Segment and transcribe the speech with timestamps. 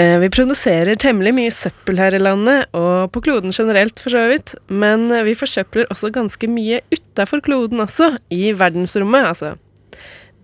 [0.00, 4.22] Eh, vi produserer temmelig mye søppel her i landet, og på kloden generelt, for så
[4.30, 4.54] vidt.
[4.72, 9.50] Men eh, vi forsøpler også ganske mye utafor kloden også, i verdensrommet, altså.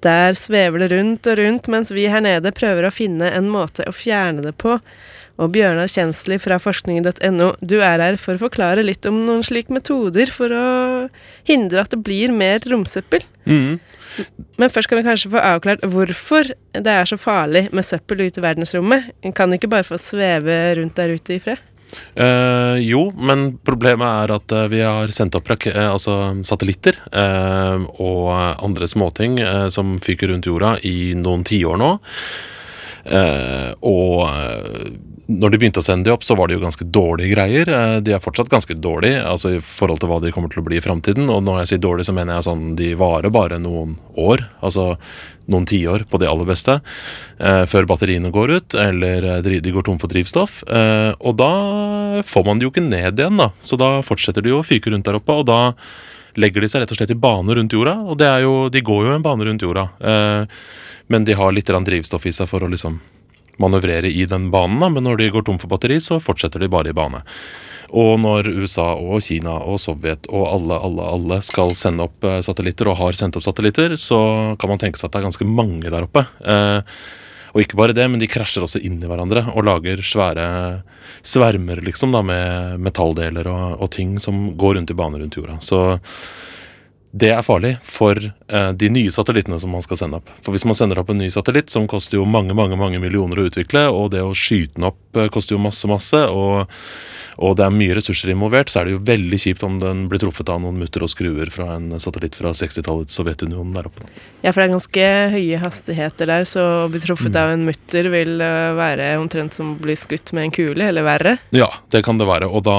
[0.04, 3.87] Der svever det rundt og rundt, mens vi her nede prøver å finne en måte
[3.88, 4.77] å fjerne det på.
[5.37, 9.75] Og Bjørnar Kjensli fra forskning.no, du er her for å forklare litt om noen slike
[9.75, 10.66] metoder for å
[11.48, 13.27] hindre at det blir mer romsøppel.
[13.45, 13.77] Mm.
[14.57, 18.41] Men først kan vi kanskje få avklart hvorfor det er så farlig med søppel ute
[18.41, 19.12] i verdensrommet.
[19.21, 21.61] En kan ikke bare få sveve rundt der ute i fred?
[22.17, 27.84] Eh, jo, men problemet er at eh, vi har sendt opp eh, altså satellitter eh,
[28.03, 31.93] og andre småting eh, som fyker rundt jorda i noen tiår nå.
[33.06, 34.89] Eh, og eh,
[35.27, 37.70] når de begynte å sende de opp, så var det jo ganske dårlige greier.
[37.70, 40.67] Eh, De er fortsatt ganske dårlige altså i forhold til hva de kommer til å
[40.67, 41.31] bli i framtiden.
[41.33, 44.45] Og når jeg sier dårlig, så mener jeg sånn de varer bare noen år.
[44.67, 44.95] Altså
[45.51, 46.79] noen tiår på de aller beste.
[47.39, 50.62] Eh, før batteriene går ut, eller de går tom for drivstoff.
[50.67, 51.53] Eh, og da
[52.27, 53.53] får man det jo ikke ned igjen, da.
[53.63, 55.61] Så da fortsetter de jo å fyke rundt der oppe, og da
[56.37, 57.95] legger de seg rett og slett i bane rundt jorda.
[58.11, 59.87] Og det er jo, de går jo en bane rundt jorda.
[60.03, 60.59] Eh,
[61.12, 63.01] men de har litt drivstoff i seg for å liksom
[63.62, 64.81] manøvrere i den banen.
[64.81, 64.89] Da.
[64.89, 67.23] Men når de går tom for batteri, så fortsetter de bare i bane.
[67.95, 72.41] Og når USA og Kina og Sovjet og alle, alle, alle skal sende opp eh,
[72.43, 74.19] satellitter, og har sendt opp satellitter, så
[74.59, 76.27] kan man tenke seg at det er ganske mange der oppe.
[76.43, 76.98] Eh,
[77.55, 80.48] og ikke bare det, men de krasjer også inn i hverandre og lager svære
[81.25, 85.57] svermer liksom da, med metalldeler og, og ting som går rundt i bane rundt jorda.
[85.65, 85.81] Så
[87.17, 90.31] det er farlig for eh, de nye satellittene som man skal sende opp.
[90.45, 93.41] For hvis man sender opp en ny satellitt, som koster jo mange mange, mange millioner
[93.41, 96.67] å utvikle, og det å skyte den opp eh, koster jo masse, masse, og,
[97.37, 100.20] og det er mye ressurser involvert, så er det jo veldig kjipt om den blir
[100.23, 104.09] truffet av noen mutter og skruer fra en satellitt fra 60-tallets Sovjetunionen der oppe.
[104.41, 108.09] Ja, for det er ganske høye hastigheter der, så å bli truffet av en mutter
[108.12, 111.37] vil eh, være omtrent som å bli skutt med en kule, eller verre.
[111.57, 112.48] Ja, det kan det være.
[112.48, 112.79] Og da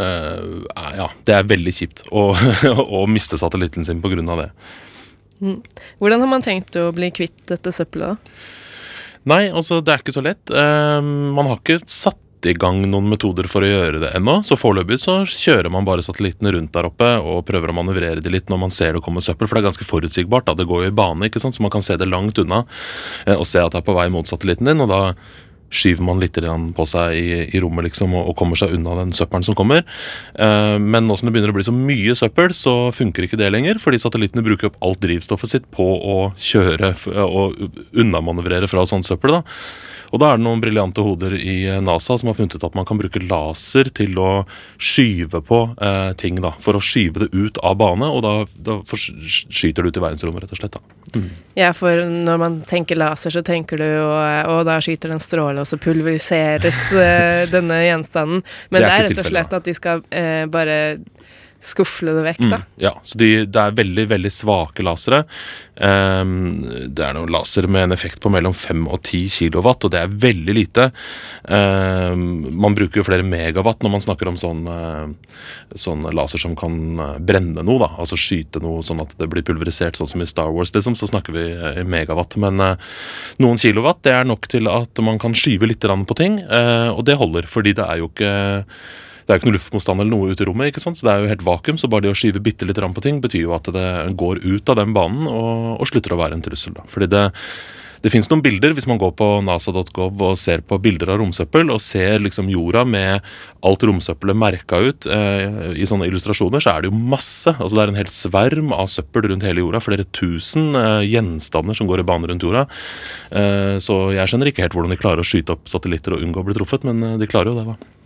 [0.00, 0.62] øh,
[0.96, 2.30] Ja, det er veldig kjipt å,
[3.00, 4.24] å miste satellitten sin pga.
[4.40, 4.48] det.
[6.00, 8.48] Hvordan har man tenkt å bli kvitt dette søppelet, da?
[9.28, 10.48] Nei, altså, det er ikke så lett.
[10.48, 11.00] Uh,
[11.36, 14.38] man har ikke satt i gang noen metoder for å gjøre det ennå.
[14.46, 18.32] Så foreløpig så kjører man bare satellittene rundt der oppe og prøver å manøvrere de
[18.32, 20.48] litt når man ser det komme søppel, for det er ganske forutsigbart.
[20.48, 22.64] da, Det går jo i bane, ikke sant, så man kan se det langt unna
[23.26, 24.80] eh, og se at det er på vei mot satellitten din.
[24.80, 25.02] og da
[25.70, 26.34] skyver man litt
[26.74, 29.84] på seg i, i rommet liksom, og, og kommer seg unna den søppelen som kommer.
[30.34, 33.52] Eh, men nå som det begynner å bli så mye søppel, så funker ikke det
[33.54, 33.78] lenger.
[33.82, 37.62] Fordi satellittene bruker opp alt drivstoffet sitt på å kjøre og
[37.94, 39.38] unnamanøvrere fra sånn søppel.
[39.38, 39.44] da.
[40.10, 42.76] Og da er det noen briljante hoder i eh, NASA som har funnet ut at
[42.78, 44.30] man kan bruke laser til å
[44.78, 46.40] skyve på eh, ting.
[46.42, 50.04] da, For å skyve det ut av bane, og da, da skyter det ut i
[50.06, 50.78] verdensrommet, rett og slett.
[50.78, 50.96] da.
[51.58, 55.62] Ja, for når man tenker laser, så tenker du jo og da skyter den stråle,
[55.62, 58.44] og så pulveriseres eh, denne gjenstanden.
[58.70, 60.80] Men Det det er er, rett og slett at de skal eh, bare
[61.60, 62.60] skufle det vekk, da.
[62.60, 65.24] Mm, ja, så de, det er veldig, veldig svake lasere.
[65.80, 66.60] Um,
[66.92, 70.02] det er noen lasere med en effekt på mellom 5 og 10 kilowatt, og det
[70.02, 70.88] er veldig lite.
[71.44, 75.36] Um, man bruker jo flere megawatt når man snakker om sånn, eh,
[75.80, 77.90] sånn laser som kan eh, brenne noe, da.
[78.00, 80.96] Altså skyte noe sånn at det blir pulverisert, sånn som i Star Wars, liksom.
[80.98, 82.36] Så snakker vi eh, i megawatt.
[82.40, 82.96] Men uh,
[83.40, 87.06] noen kilowatt, det er nok til at man kan skyve litt på ting, uh, og
[87.08, 88.32] det holder, fordi det er jo ikke
[89.30, 90.98] det er jo ikke noe luftmotstand eller noe ute i rommet, ikke sant?
[90.98, 91.76] så det er jo helt vakuum.
[91.78, 94.72] Så bare det å skyve bitte litt på ting betyr jo at det går ut
[94.72, 96.74] av den banen og, og slutter å være en trussel.
[96.74, 96.82] Da.
[96.90, 97.22] Fordi det,
[98.02, 101.70] det fins noen bilder, hvis man går på nasa.gov og ser på bilder av romsøppel,
[101.70, 103.28] og ser liksom jorda med
[103.66, 107.54] alt romsøppelet merka ut eh, i sånne illustrasjoner, så er det jo masse.
[107.54, 109.84] Altså Det er en hel sverm av søppel rundt hele jorda.
[109.84, 112.66] Flere tusen eh, gjenstander som går i bane rundt jorda.
[113.30, 116.42] Eh, så jeg skjønner ikke helt hvordan de klarer å skyte opp satellitter og unngå
[116.42, 117.99] å bli truffet, men eh, de klarer jo det, da.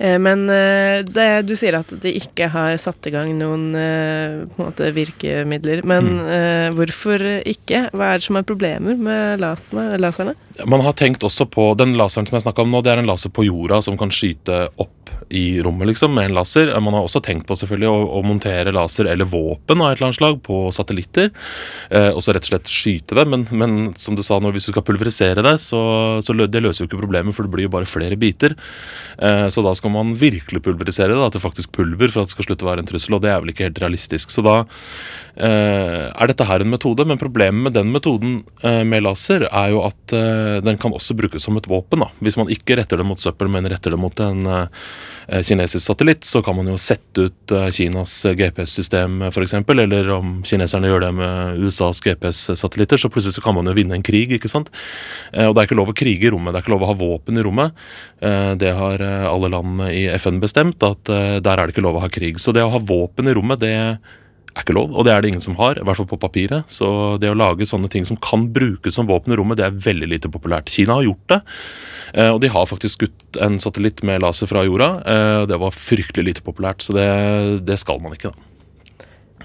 [0.00, 4.42] Eh, Men eh, det, du sier at de ikke har satt i gang noen eh,
[4.50, 5.84] på en måte virkemidler.
[5.84, 6.74] Men Mm.
[6.76, 7.90] hvorfor ikke?
[7.92, 9.98] Hva er det som er problemer med laserne?
[10.00, 10.34] laserne?
[10.66, 13.08] Man har tenkt også på Den laseren som jeg snakka om nå, det er en
[13.10, 14.92] laser på jorda som kan skyte opp
[15.28, 16.70] i rommet, liksom, med en laser.
[16.80, 20.08] Man har også tenkt på selvfølgelig å, å montere laser eller våpen av et eller
[20.08, 21.32] annet slag på satellitter.
[21.90, 23.26] Eh, og så rett og slett skyte det.
[23.32, 25.80] Men, men som du sa, når, hvis du skal pulverisere det, så,
[26.22, 28.54] så det løser jo ikke problemet, for det blir jo bare flere biter.
[29.18, 32.36] Eh, så da skal man virkelig pulverisere det, da, til faktisk pulver, for at det
[32.36, 33.18] skal slutte å være en trussel.
[33.18, 34.34] Og det er vel ikke helt realistisk.
[34.34, 39.04] Så da eh, er dette her en metode, men problemet med den metoden eh, med
[39.06, 42.04] laser er jo at eh, den kan også brukes som et våpen.
[42.04, 42.10] da.
[42.22, 44.86] Hvis man ikke retter det mot søppel, men retter det mot en, eh,
[45.42, 50.90] kinesisk satellitt, så kan man jo sette ut eh, Kinas GPS-system f.eks., eller om kineserne
[50.90, 54.36] gjør det med USAs GPS-satellitter, så plutselig så kan man jo vinne en krig.
[54.36, 54.70] ikke sant?
[55.32, 56.98] Og det er ikke lov å krige i rommet, det er ikke lov å ha
[56.98, 57.86] våpen i rommet.
[58.60, 62.10] Det har alle land i FN bestemt, at der er det ikke lov å ha
[62.12, 62.40] krig.
[62.42, 63.74] Så det å ha våpen i rommet, det
[64.56, 65.76] er ikke lov, og det er det ingen som har.
[65.76, 66.64] I hvert fall på papiret.
[66.72, 66.88] Så
[67.20, 70.08] det å lage sånne ting som kan brukes som våpen i rommet, det er veldig
[70.14, 70.72] lite populært.
[70.72, 71.40] Kina har gjort det,
[72.14, 74.90] eh, og de har faktisk skutt en satellitt med laser fra jorda.
[75.04, 77.08] Eh, det var fryktelig lite populært, så det,
[77.68, 78.55] det skal man ikke, da.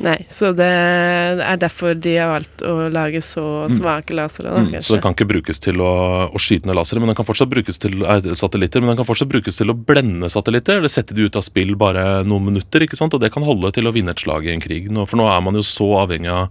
[0.02, 3.74] Nei, så det er derfor de har valgt å lage så mm.
[3.76, 5.92] svake lasere, da, mm, Så den kan ikke brukes til å,
[6.26, 9.08] å skyte ned lasere, men den kan fortsatt brukes til eh, satellitter, men den kan
[9.08, 10.80] fortsatt brukes til å blende satellitter.
[10.82, 13.14] Eller sette de ut av spill bare noen minutter, ikke sant?
[13.14, 14.90] og det kan holde til å vinne et slag i en krig.
[14.90, 16.50] Nå, for nå er man jo så avhengig av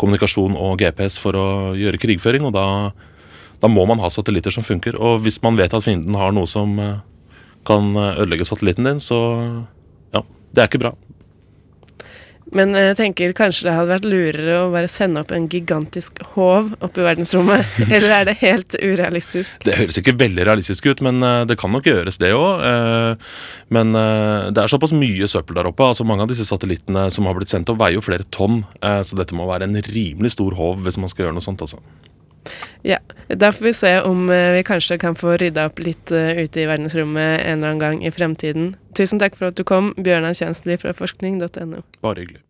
[0.00, 1.48] kommunikasjon og GPS for å
[1.78, 2.66] gjøre krigføring, og da,
[3.62, 4.98] da må man ha satellitter som funker.
[4.98, 6.96] Og hvis man vet at fienden har noe som eh,
[7.68, 9.20] kan ødelegge satellitten din, så
[10.14, 10.96] ja, det er ikke bra.
[12.56, 16.70] Men jeg tenker kanskje det hadde vært lurere å bare sende opp en gigantisk håv
[16.84, 17.74] opp i verdensrommet?
[17.94, 19.58] Eller er det helt urealistisk?
[19.66, 22.64] Det høres ikke veldig realistisk ut, men eh, det kan nok gjøres, det òg.
[22.64, 23.38] Eh,
[23.74, 25.90] men eh, det er såpass mye søppel der oppe.
[25.90, 28.62] altså Mange av disse satellittene som har blitt sendt opp, veier jo flere tonn.
[28.80, 31.64] Så dette må være en rimelig stor håv hvis man skal gjøre noe sånt.
[31.64, 31.82] altså.
[32.86, 32.98] Ja,
[33.28, 37.42] Da får vi se om vi kanskje kan få rydda opp litt ute i verdensrommet
[37.44, 38.74] en eller annen gang i fremtiden.
[38.96, 41.82] Tusen takk for at du kom, Bjørnar Kjønsli fra forskning.no.
[42.00, 42.40] Bare hyggelig.